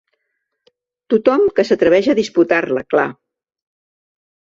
Tothom 1.13 1.43
que 1.59 1.65
s’atreveix 1.69 2.09
a 2.13 2.15
disputar-la, 2.21 2.83
clar. 2.95 3.05